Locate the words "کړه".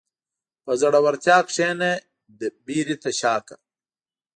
3.47-3.57